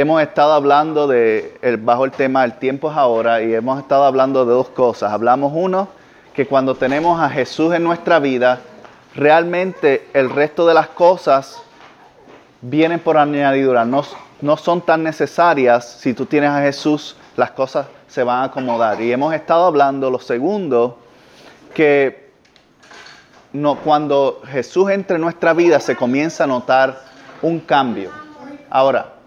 [0.00, 4.44] hemos estado hablando de, bajo el tema El tiempo es ahora y hemos estado hablando
[4.44, 5.12] de dos cosas.
[5.12, 5.88] Hablamos uno,
[6.34, 8.60] que cuando tenemos a Jesús en nuestra vida,
[9.16, 11.60] realmente el resto de las cosas
[12.60, 14.04] vienen por añadidura, no,
[14.40, 15.98] no son tan necesarias.
[16.00, 19.00] Si tú tienes a Jesús, las cosas se van a acomodar.
[19.00, 21.00] Y hemos estado hablando, lo segundo,
[21.74, 22.30] que
[23.82, 27.00] cuando Jesús entra en nuestra vida se comienza a notar
[27.42, 28.12] un cambio.
[28.70, 29.17] Ahora,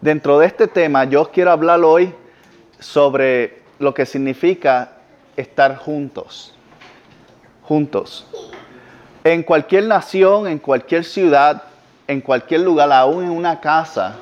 [0.00, 2.14] Dentro de este tema yo quiero hablar hoy
[2.78, 4.92] sobre lo que significa
[5.36, 6.54] estar juntos.
[7.64, 8.24] Juntos.
[9.24, 11.64] En cualquier nación, en cualquier ciudad,
[12.06, 14.14] en cualquier lugar, aún en una casa,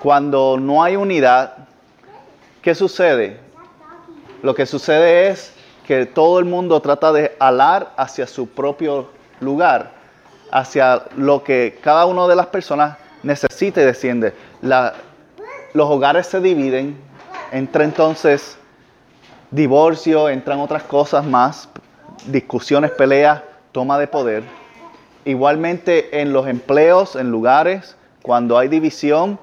[0.00, 1.54] cuando no hay unidad,
[2.62, 3.40] ¿qué sucede?
[4.42, 5.52] Lo que sucede es
[5.88, 9.10] que todo el mundo trata de alar hacia su propio
[9.40, 9.90] lugar,
[10.52, 14.34] hacia lo que cada una de las personas necesita y desciende
[15.74, 16.96] los hogares se dividen,
[17.50, 18.58] entra entonces
[19.50, 21.68] divorcio, entran otras cosas más,
[22.26, 23.42] discusiones, peleas,
[23.72, 24.42] toma de poder.
[25.24, 29.38] Igualmente en los empleos, en lugares, cuando hay división,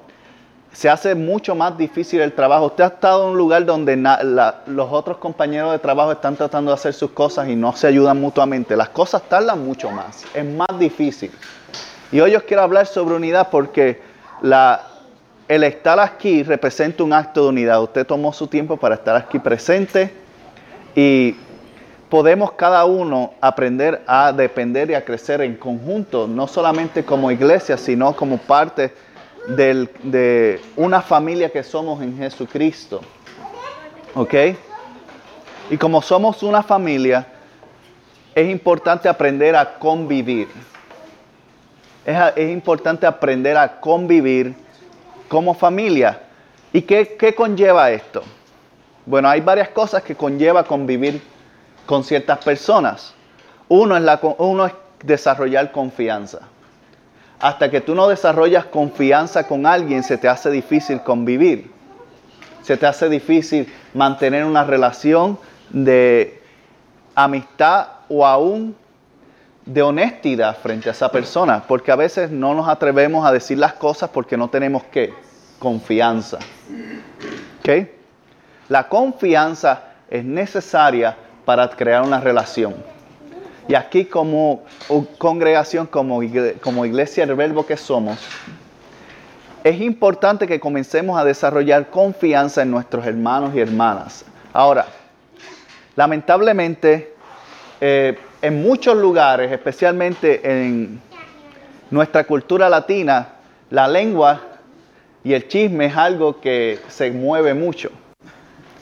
[0.72, 2.66] se hace mucho más difícil el trabajo.
[2.66, 3.96] Usted ha estado en un lugar donde
[4.66, 8.20] los otros compañeros de trabajo están tratando de hacer sus cosas y no se ayudan
[8.20, 8.76] mutuamente.
[8.76, 11.32] Las cosas tardan mucho más, es más difícil.
[12.12, 14.00] Y hoy os quiero hablar sobre unidad porque
[15.48, 17.82] el estar aquí representa un acto de unidad.
[17.82, 20.12] Usted tomó su tiempo para estar aquí presente
[20.96, 21.36] y
[22.08, 27.76] podemos cada uno aprender a depender y a crecer en conjunto, no solamente como iglesia,
[27.76, 28.92] sino como parte
[29.46, 33.02] de una familia que somos en Jesucristo.
[34.14, 34.34] ¿Ok?
[35.70, 37.24] Y como somos una familia,
[38.34, 40.48] es importante aprender a convivir.
[42.04, 44.54] Es, es importante aprender a convivir
[45.28, 46.20] como familia.
[46.72, 48.22] ¿Y qué, conlleva esto?
[49.06, 51.20] Bueno, hay varias cosas que conlleva convivir
[51.86, 53.14] con ciertas personas.
[53.68, 54.72] Uno es, la, uno es
[55.02, 56.40] desarrollar confianza.
[57.40, 61.70] Hasta que tú no desarrollas confianza con alguien, se te hace difícil convivir.
[62.62, 65.38] Se te hace difícil mantener una relación
[65.70, 66.42] de
[67.14, 68.76] amistad o aún
[69.72, 73.74] de honestidad frente a esa persona, porque a veces no nos atrevemos a decir las
[73.74, 75.14] cosas porque no tenemos qué?
[75.60, 76.38] Confianza.
[78.68, 82.74] La confianza es necesaria para crear una relación.
[83.68, 84.64] Y aquí como
[85.18, 86.20] congregación, como,
[86.60, 88.18] como iglesia del verbo que somos,
[89.62, 94.24] es importante que comencemos a desarrollar confianza en nuestros hermanos y hermanas.
[94.52, 94.86] Ahora,
[95.94, 97.14] lamentablemente,
[97.80, 101.00] eh, en muchos lugares, especialmente en
[101.90, 103.34] nuestra cultura latina,
[103.70, 104.40] la lengua
[105.22, 107.90] y el chisme es algo que se mueve mucho.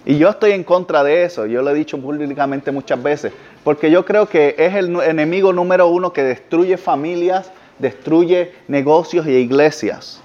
[0.05, 3.33] Y yo estoy en contra de eso, yo lo he dicho públicamente muchas veces,
[3.65, 9.33] porque yo creo que es el enemigo número uno que destruye familias, destruye negocios y
[9.33, 10.23] iglesias.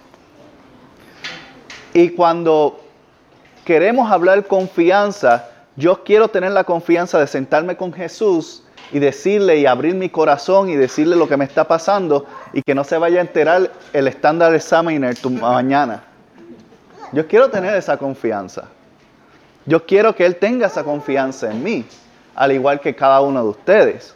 [1.93, 2.79] Y cuando
[3.65, 9.65] queremos hablar confianza, yo quiero tener la confianza de sentarme con Jesús y decirle y
[9.65, 13.19] abrir mi corazón y decirle lo que me está pasando y que no se vaya
[13.19, 16.03] a enterar el estándar examiner tu mañana.
[17.11, 18.65] Yo quiero tener esa confianza.
[19.65, 21.85] Yo quiero que Él tenga esa confianza en mí,
[22.35, 24.15] al igual que cada uno de ustedes.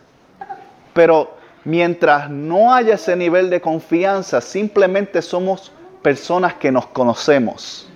[0.93, 5.71] Pero mientras no haya ese nivel de confianza, simplemente somos
[6.03, 7.87] personas que nos conocemos.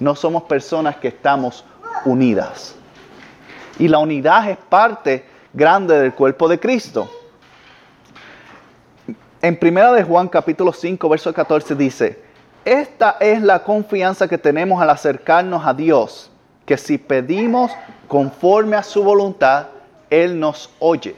[0.00, 1.64] No somos personas que estamos
[2.04, 2.74] unidas.
[3.78, 7.10] Y la unidad es parte grande del cuerpo de Cristo.
[9.40, 12.22] En primera de Juan capítulo 5, verso 14 dice,
[12.64, 16.30] esta es la confianza que tenemos al acercarnos a Dios,
[16.66, 17.70] que si pedimos
[18.08, 19.68] conforme a su voluntad,
[20.10, 21.14] Él nos oye.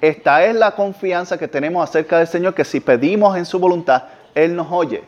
[0.00, 4.04] Esta es la confianza que tenemos acerca del Señor, que si pedimos en su voluntad,
[4.34, 5.04] Él nos oye.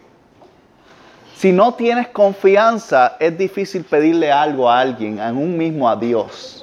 [1.36, 6.56] Si no tienes confianza, es difícil pedirle algo a alguien, a un mismo a Dios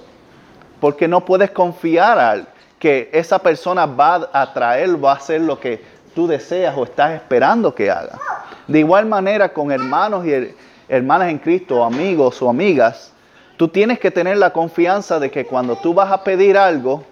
[0.84, 2.46] porque no puedes confiar
[2.78, 5.81] que esa persona va a traer, va a hacer lo que
[6.14, 8.20] tú deseas o estás esperando que haga.
[8.68, 10.54] De igual manera con hermanos y
[10.90, 13.14] hermanas en Cristo, amigos o amigas,
[13.56, 17.06] tú tienes que tener la confianza de que cuando tú vas a pedir algo,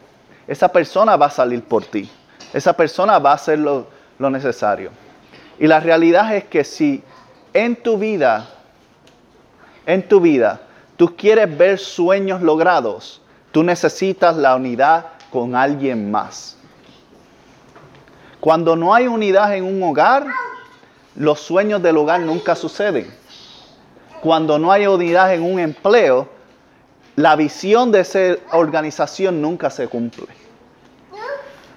[0.50, 2.12] esa persona va a salir por ti.
[2.52, 3.88] Esa persona va a hacer lo,
[4.19, 4.92] lo necesario.
[5.57, 7.02] Y la realidad es que si
[7.53, 8.48] en tu vida,
[9.86, 10.62] en tu vida,
[10.98, 13.21] tú quieres ver sueños logrados,
[13.51, 16.57] tú necesitas la unidad con alguien más.
[18.39, 20.25] Cuando no hay unidad en un hogar,
[21.15, 23.12] los sueños del hogar nunca suceden.
[24.21, 26.30] Cuando no hay unidad en un empleo,
[27.15, 28.19] la visión de esa
[28.51, 30.27] organización nunca se cumple.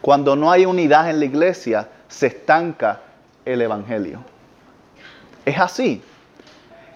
[0.00, 3.00] Cuando no hay unidad en la iglesia, se estanca
[3.44, 4.33] el Evangelio.
[5.44, 6.02] Es así.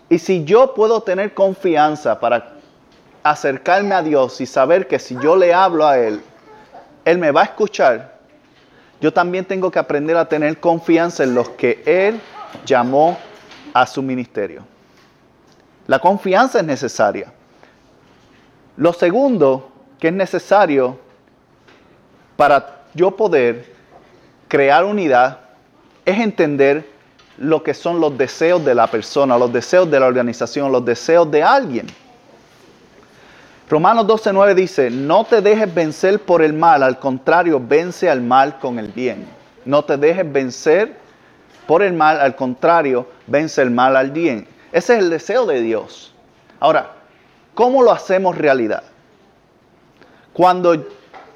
[0.08, 2.52] Y si yo puedo tener confianza para
[3.22, 6.22] acercarme a Dios y saber que si yo le hablo a Él,
[7.04, 8.18] Él me va a escuchar,
[9.00, 12.20] yo también tengo que aprender a tener confianza en los que Él
[12.64, 13.18] llamó
[13.74, 14.64] a su ministerio.
[15.86, 17.32] La confianza es necesaria.
[18.76, 20.98] Lo segundo que es necesario
[22.36, 23.72] para yo poder
[24.48, 25.40] crear unidad
[26.04, 26.88] es entender
[27.38, 31.30] lo que son los deseos de la persona, los deseos de la organización, los deseos
[31.30, 31.86] de alguien.
[33.68, 38.58] Romanos 12:9 dice, no te dejes vencer por el mal, al contrario, vence al mal
[38.58, 39.26] con el bien.
[39.64, 40.96] No te dejes vencer
[41.66, 44.48] por el mal, al contrario, vence el mal al bien.
[44.72, 46.14] Ese es el deseo de Dios.
[46.60, 46.92] Ahora,
[47.54, 48.82] ¿cómo lo hacemos realidad?
[50.32, 50.86] Cuando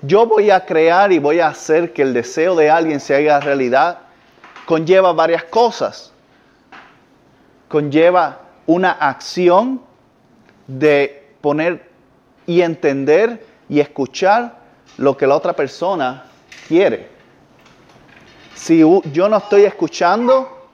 [0.00, 3.40] yo voy a crear y voy a hacer que el deseo de alguien se haga
[3.40, 3.98] realidad,
[4.66, 6.12] conlleva varias cosas.
[7.68, 9.82] Conlleva una acción
[10.66, 11.90] de poner
[12.46, 14.58] y entender y escuchar
[14.98, 16.24] lo que la otra persona
[16.68, 17.08] quiere.
[18.54, 20.68] Si yo no estoy escuchando,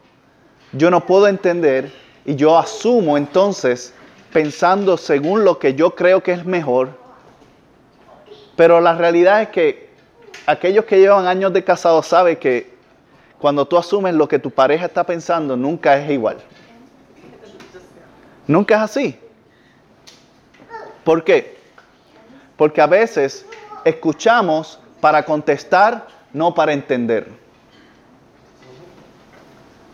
[0.73, 1.93] yo no puedo entender
[2.27, 3.95] y yo asumo entonces
[4.33, 6.91] pensando según lo que yo creo que es mejor.
[8.57, 9.91] Pero la realidad es que
[10.47, 12.78] aquellos que llevan años de casado saben que
[13.39, 16.39] cuando tú asumes lo que tu pareja está pensando, nunca es igual.
[18.47, 19.19] Nunca es así.
[21.05, 21.57] ¿Por qué?
[22.57, 23.47] Porque a veces
[23.85, 27.29] escuchamos para contestar, no para entender.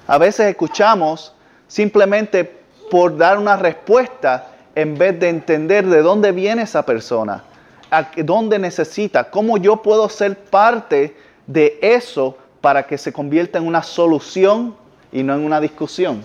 [0.06, 1.35] A veces escuchamos
[1.69, 2.44] simplemente
[2.91, 7.44] por dar una respuesta en vez de entender de dónde viene esa persona,
[7.91, 13.67] a dónde necesita, cómo yo puedo ser parte de eso para que se convierta en
[13.67, 14.75] una solución
[15.13, 16.23] y no en una discusión.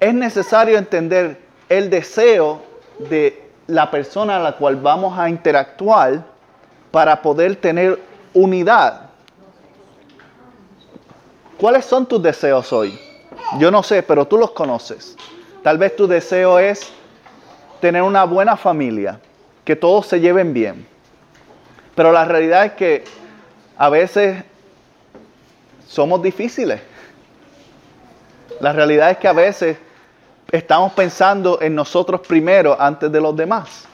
[0.00, 2.60] Es necesario entender el deseo
[3.08, 6.24] de la persona a la cual vamos a interactuar
[6.90, 8.00] para poder tener
[8.34, 9.10] unidad.
[11.56, 12.98] ¿Cuáles son tus deseos hoy?
[13.60, 15.16] Yo no sé, pero tú los conoces.
[15.62, 16.92] Tal vez tu deseo es
[17.80, 19.20] tener una buena familia,
[19.64, 20.84] que todos se lleven bien.
[21.94, 23.25] Pero la realidad es que
[23.76, 24.42] a veces
[25.86, 26.80] somos difíciles.
[28.60, 29.76] La realidad es que a veces
[30.50, 33.84] estamos pensando en nosotros primero antes de los demás.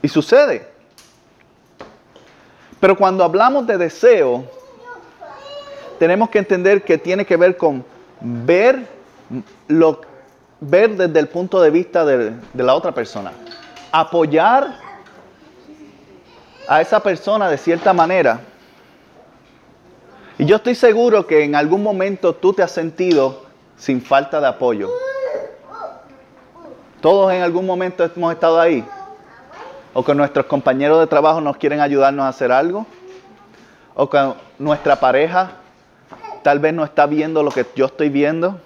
[0.00, 0.66] Y sucede.
[2.80, 4.44] Pero cuando hablamos de deseo,
[5.98, 7.84] tenemos que entender que tiene que ver con
[8.20, 8.86] ver,
[9.68, 10.00] lo,
[10.60, 13.30] ver desde el punto de vista de, de la otra persona.
[13.92, 14.78] Apoyar
[16.66, 18.40] a esa persona de cierta manera.
[20.42, 23.44] Y yo estoy seguro que en algún momento tú te has sentido
[23.76, 24.90] sin falta de apoyo.
[27.00, 28.84] Todos en algún momento hemos estado ahí.
[29.94, 32.88] O que nuestros compañeros de trabajo nos quieren ayudarnos a hacer algo.
[33.94, 35.58] O que nuestra pareja
[36.42, 38.60] tal vez no está viendo lo que yo estoy viendo.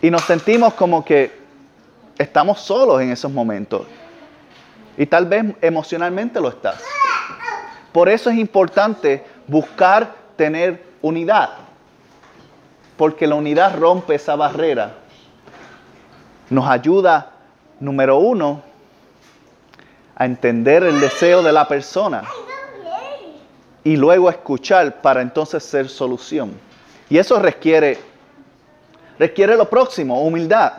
[0.00, 1.30] Y nos sentimos como que
[2.16, 3.82] estamos solos en esos momentos.
[4.96, 6.82] Y tal vez emocionalmente lo estás.
[7.92, 11.50] Por eso es importante buscar tener unidad.
[12.96, 15.02] Porque la unidad rompe esa barrera
[16.52, 17.30] nos ayuda,
[17.80, 18.62] número uno,
[20.14, 22.22] a entender el deseo de la persona
[23.82, 26.52] y luego escuchar para entonces ser solución.
[27.08, 27.98] Y eso requiere,
[29.18, 30.74] requiere lo próximo, humildad.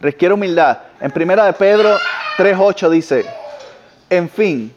[0.00, 0.78] Requiere humildad.
[1.00, 1.96] En primera de Pedro
[2.38, 3.26] 3.8 dice,
[4.10, 4.74] en fin,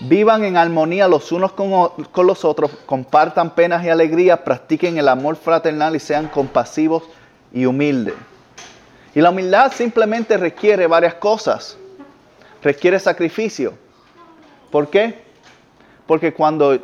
[0.00, 5.36] vivan en armonía los unos con, los otros, compartan penas y alegrías, practiquen el amor
[5.36, 7.04] fraternal y sean compasivos
[7.52, 8.14] y humilde.
[9.14, 11.78] Y la humildad simplemente requiere varias cosas.
[12.62, 13.74] Requiere sacrificio.
[14.70, 15.22] ¿Por qué?
[16.06, 16.80] Porque cuando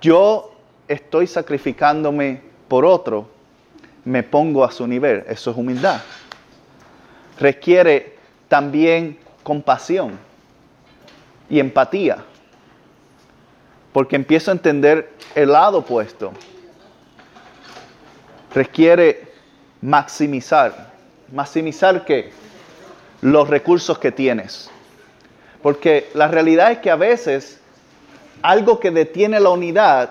[0.00, 0.52] yo
[0.86, 3.28] estoy sacrificándome por otro,
[4.04, 5.24] me pongo a su nivel.
[5.26, 6.02] Eso es humildad.
[7.38, 8.18] Requiere
[8.48, 10.18] también compasión
[11.48, 12.18] y empatía.
[13.92, 16.32] Porque empiezo a entender el lado opuesto.
[18.54, 19.28] Requiere
[19.80, 20.92] maximizar.
[21.32, 22.30] ¿Maximizar qué?
[23.20, 24.70] Los recursos que tienes.
[25.62, 27.60] Porque la realidad es que a veces
[28.42, 30.10] algo que detiene la unidad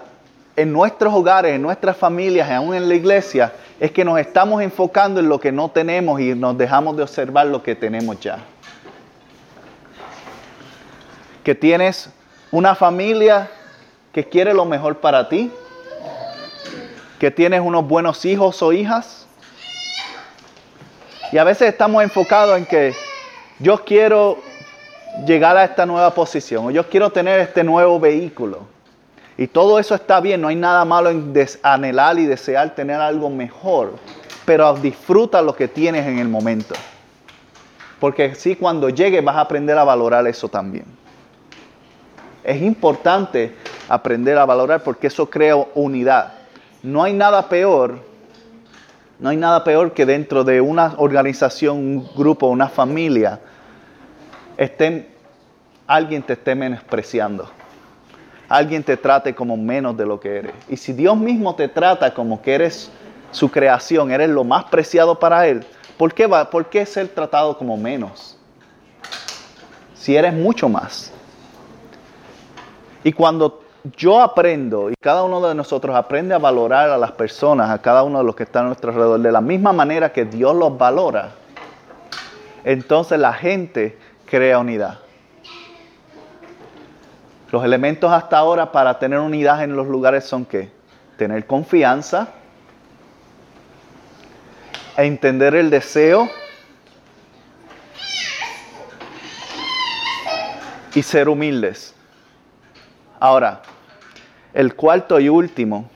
[0.56, 5.20] en nuestros hogares, en nuestras familias, aún en la iglesia, es que nos estamos enfocando
[5.20, 8.40] en lo que no tenemos y nos dejamos de observar lo que tenemos ya.
[11.44, 12.10] Que tienes
[12.52, 13.50] una familia
[14.14, 15.52] que quiere lo mejor para ti,
[17.20, 19.28] que tienes unos buenos hijos o hijas.
[21.32, 22.94] Y a veces estamos enfocados en que
[23.60, 24.38] yo quiero
[25.26, 28.68] llegar a esta nueva posición o yo quiero tener este nuevo vehículo.
[29.38, 31.34] Y todo eso está bien, no hay nada malo en
[31.64, 33.96] anhelar y desear tener algo mejor,
[34.46, 36.76] pero disfruta lo que tienes en el momento.
[38.00, 41.03] Porque si cuando llegue vas a aprender a valorar eso también.
[42.44, 43.56] Es importante
[43.88, 46.34] aprender a valorar porque eso crea unidad.
[46.82, 48.00] No hay nada peor,
[49.20, 53.40] no hay nada peor que dentro de una organización, un grupo, una familia,
[54.58, 55.08] estén,
[55.88, 57.50] alguien te esté menospreciando
[58.50, 60.54] alguien te trate como menos de lo que eres.
[60.70, 62.92] Y si Dios mismo te trata como que eres
[63.32, 65.66] su creación, eres lo más preciado para Él,
[65.98, 68.38] ¿por qué, va, ¿por qué ser tratado como menos?
[69.96, 71.13] Si eres mucho más.
[73.04, 73.64] Y cuando
[73.98, 78.04] yo aprendo y cada uno de nosotros aprende a valorar a las personas, a cada
[78.04, 80.78] uno de los que están a nuestro alrededor, de la misma manera que Dios los
[80.78, 81.32] valora,
[82.64, 85.00] entonces la gente crea unidad.
[87.52, 90.72] Los elementos hasta ahora para tener unidad en los lugares son qué?
[91.18, 92.30] Tener confianza,
[94.98, 96.30] entender el deseo
[100.96, 101.94] y ser humildes.
[103.24, 103.62] Ahora,
[104.54, 105.90] el cuarto y último,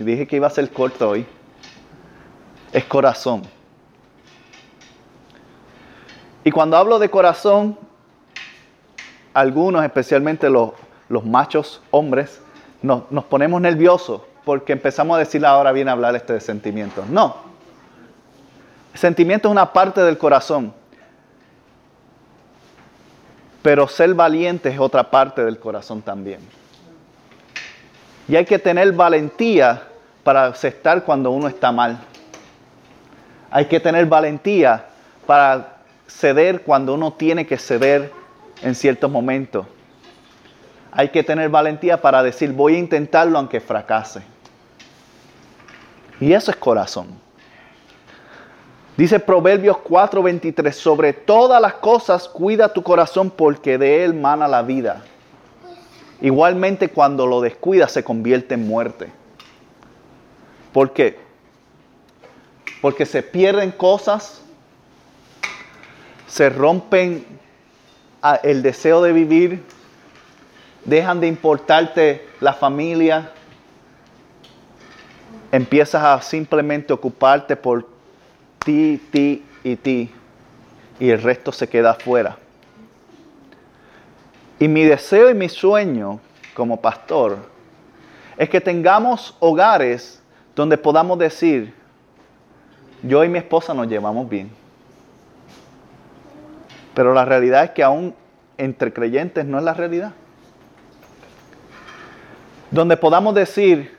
[0.00, 1.24] dije que iba a ser corto hoy,
[2.72, 3.42] es corazón.
[6.42, 7.78] Y cuando hablo de corazón,
[9.32, 10.72] algunos, especialmente los
[11.08, 12.40] los machos hombres,
[12.82, 17.06] nos, ponemos nerviosos porque empezamos a decir ahora viene a hablar este de sentimientos.
[17.08, 17.36] No.
[18.94, 20.72] Sentimiento es una parte del corazón.
[23.66, 26.38] Pero ser valiente es otra parte del corazón también.
[28.28, 29.82] Y hay que tener valentía
[30.22, 31.98] para aceptar cuando uno está mal.
[33.50, 34.86] Hay que tener valentía
[35.26, 38.12] para ceder cuando uno tiene que ceder
[38.62, 39.66] en ciertos momentos
[40.98, 44.22] hay que tener valentía para decir, voy a intentarlo aunque fracase.
[46.18, 47.25] Y eso es corazón.
[48.96, 54.62] Dice Proverbios 4:23, sobre todas las cosas cuida tu corazón porque de él mana la
[54.62, 55.02] vida.
[56.22, 59.12] Igualmente cuando lo descuida se convierte en muerte.
[60.72, 61.18] ¿Por qué?
[62.80, 64.40] Porque se pierden cosas,
[66.26, 67.26] se rompen
[68.22, 69.62] ah, el deseo de vivir,
[70.86, 73.30] dejan de importarte la familia,
[75.52, 77.95] empiezas a simplemente ocuparte por
[78.66, 80.10] ti, ti y ti,
[81.00, 82.36] y el resto se queda afuera.
[84.58, 86.20] Y mi deseo y mi sueño
[86.54, 87.38] como pastor
[88.36, 90.22] es que tengamos hogares
[90.54, 91.72] donde podamos decir,
[93.02, 94.50] yo y mi esposa nos llevamos bien.
[96.94, 98.14] Pero la realidad es que aún
[98.58, 100.12] entre creyentes no es la realidad
[102.70, 103.95] donde podamos decir,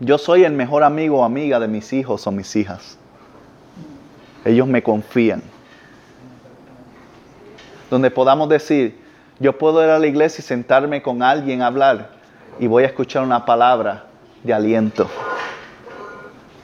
[0.00, 2.98] yo soy el mejor amigo o amiga de mis hijos o mis hijas.
[4.46, 5.42] Ellos me confían.
[7.90, 8.98] Donde podamos decir,
[9.38, 12.10] yo puedo ir a la iglesia y sentarme con alguien a hablar
[12.58, 14.06] y voy a escuchar una palabra
[14.42, 15.08] de aliento.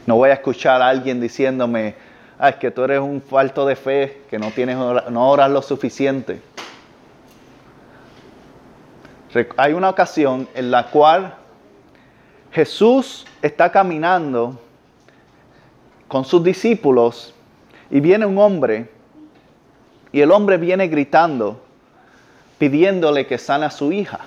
[0.07, 1.95] No voy a escuchar a alguien diciéndome,
[2.39, 5.61] ah, es que tú eres un falto de fe, que no, tienes, no oras lo
[5.61, 6.41] suficiente.
[9.59, 11.35] Hay una ocasión en la cual
[12.53, 14.59] Jesús está caminando
[16.09, 17.35] con sus discípulos
[17.91, 18.91] y viene un hombre
[20.13, 21.61] y el hombre viene gritando,
[22.59, 24.21] pidiéndole que sane a su hija.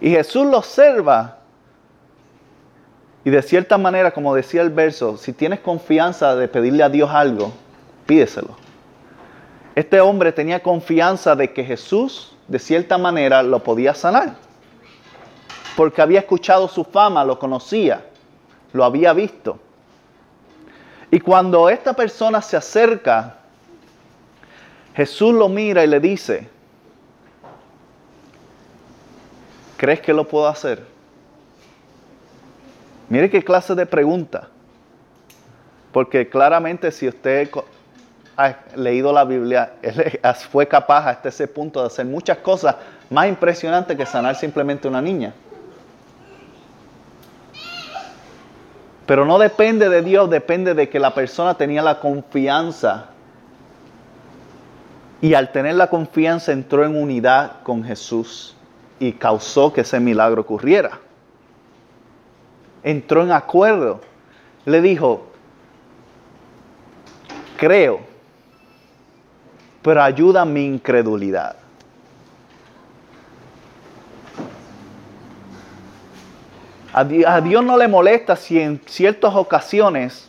[0.00, 1.38] Y Jesús lo observa
[3.24, 7.10] y de cierta manera, como decía el verso, si tienes confianza de pedirle a Dios
[7.10, 7.52] algo,
[8.06, 8.56] pídeselo.
[9.74, 14.36] Este hombre tenía confianza de que Jesús de cierta manera lo podía sanar.
[15.78, 18.04] Porque había escuchado su fama, lo conocía,
[18.72, 19.60] lo había visto.
[21.08, 23.36] Y cuando esta persona se acerca,
[24.96, 26.48] Jesús lo mira y le dice,
[29.76, 30.84] ¿crees que lo puedo hacer?
[33.08, 34.48] Mire qué clase de pregunta.
[35.92, 37.48] Porque claramente si usted
[38.36, 40.12] ha leído la Biblia, él
[40.50, 42.74] fue capaz hasta ese punto de hacer muchas cosas
[43.10, 45.32] más impresionantes que sanar simplemente una niña.
[49.08, 53.06] Pero no depende de Dios, depende de que la persona tenía la confianza.
[55.22, 58.54] Y al tener la confianza entró en unidad con Jesús
[59.00, 61.00] y causó que ese milagro ocurriera.
[62.82, 64.02] Entró en acuerdo.
[64.66, 65.22] Le dijo,
[67.56, 68.00] creo,
[69.80, 71.56] pero ayuda mi incredulidad.
[76.98, 80.28] A Dios no le molesta si en ciertas ocasiones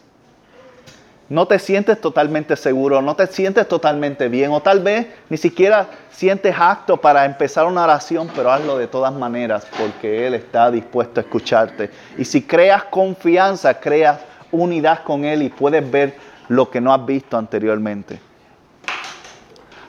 [1.27, 5.88] no te sientes totalmente seguro, no te sientes totalmente bien, o tal vez ni siquiera
[6.11, 11.19] sientes acto para empezar una oración, pero hazlo de todas maneras porque Él está dispuesto
[11.19, 11.89] a escucharte.
[12.19, 14.19] Y si creas confianza, creas
[14.51, 16.17] unidad con Él y puedes ver
[16.49, 18.19] lo que no has visto anteriormente.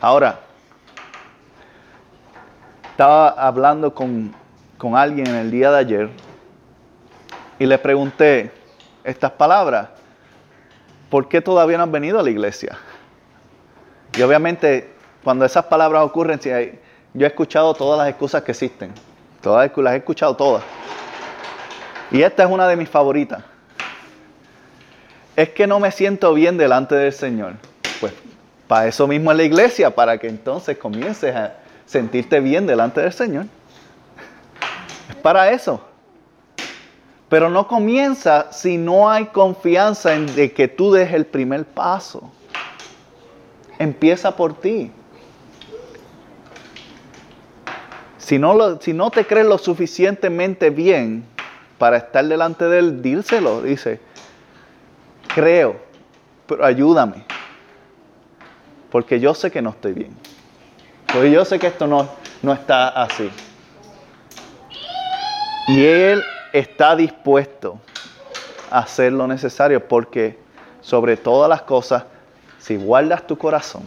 [0.00, 0.40] Ahora,
[2.90, 4.34] estaba hablando con,
[4.78, 6.29] con alguien el día de ayer
[7.60, 8.50] y le pregunté
[9.04, 9.90] estas palabras.
[11.10, 12.78] ¿Por qué todavía no han venido a la iglesia?
[14.16, 18.92] Y obviamente cuando esas palabras ocurren, yo he escuchado todas las excusas que existen.
[19.42, 20.62] Todas las he escuchado todas.
[22.10, 23.44] Y esta es una de mis favoritas.
[25.36, 27.56] Es que no me siento bien delante del Señor.
[28.00, 28.14] Pues
[28.66, 33.12] para eso mismo es la iglesia, para que entonces comiences a sentirte bien delante del
[33.12, 33.44] Señor.
[35.10, 35.89] Es para eso.
[37.30, 42.28] Pero no comienza si no hay confianza en que tú des el primer paso.
[43.78, 44.90] Empieza por ti.
[48.18, 51.24] Si no, te crees lo suficientemente bien
[51.78, 53.62] para estar delante de Él, díselo.
[53.62, 54.00] Dice,
[55.32, 55.76] creo,
[56.48, 57.24] pero ayúdame.
[58.90, 60.16] Porque yo sé que no estoy bien.
[61.12, 62.08] Porque yo sé que esto no,
[62.42, 63.30] no está así.
[65.68, 66.20] Y Él
[66.52, 67.78] está dispuesto
[68.70, 70.38] a hacer lo necesario porque
[70.80, 72.04] sobre todas las cosas,
[72.58, 73.82] si guardas tu corazón,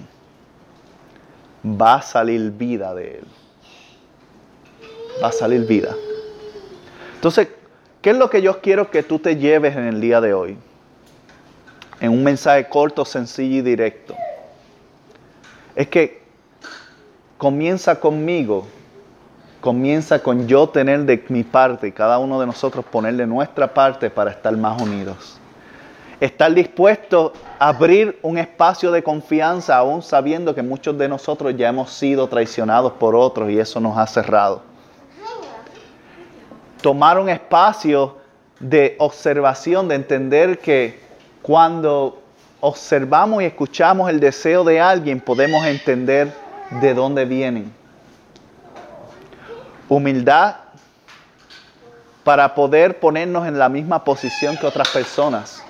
[1.65, 3.27] va a salir vida de él.
[5.21, 5.95] Va a salir vida.
[7.15, 7.47] Entonces,
[8.01, 10.57] ¿qué es lo que yo quiero que tú te lleves en el día de hoy?
[11.99, 14.15] En un mensaje corto, sencillo y directo.
[15.75, 16.21] Es que
[17.37, 18.67] comienza conmigo
[19.63, 23.73] comienza con yo tener de mi parte y cada uno de nosotros poner de nuestra
[23.73, 25.39] parte para estar más unidos.
[26.19, 31.69] Estar dispuesto a abrir un espacio de confianza aún sabiendo que muchos de nosotros ya
[31.69, 34.63] hemos sido traicionados por otros y eso nos ha cerrado.
[36.81, 38.17] Tomar un espacio
[38.59, 40.99] de observación, de entender que
[41.41, 42.21] cuando
[42.59, 46.33] observamos y escuchamos el deseo de alguien podemos entender
[46.81, 47.82] de dónde vienen
[49.89, 50.55] humildad
[52.23, 55.63] para poder ponernos en la misma posición que otras personas.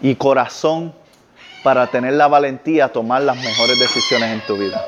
[0.00, 0.94] Y corazón
[1.62, 4.84] para tener la valentía a tomar las mejores decisiones en tu vida.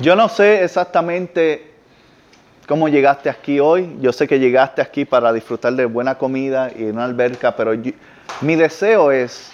[0.00, 1.72] Yo no sé exactamente
[2.66, 3.96] cómo llegaste aquí hoy.
[4.00, 7.72] Yo sé que llegaste aquí para disfrutar de buena comida y una alberca, pero
[8.40, 9.52] mi deseo es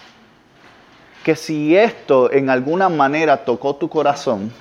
[1.22, 4.52] que si esto en alguna manera tocó tu corazón,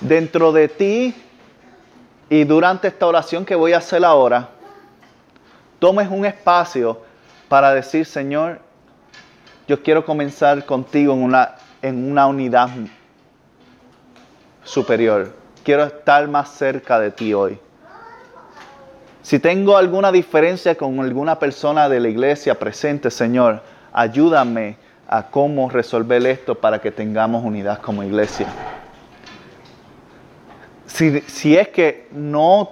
[0.00, 1.14] dentro de ti
[2.28, 4.48] y durante esta oración que voy a hacer ahora,
[5.78, 7.00] tomes un espacio
[7.48, 8.60] para decir, Señor,
[9.68, 12.70] yo quiero comenzar contigo en una, en una unidad
[14.64, 15.32] superior.
[15.64, 17.58] Quiero estar más cerca de ti hoy.
[19.22, 23.60] Si tengo alguna diferencia con alguna persona de la iglesia presente, Señor,
[23.92, 24.76] ayúdame
[25.08, 28.46] a cómo resolver esto para que tengamos unidad como iglesia.
[30.86, 32.70] Si, es que no,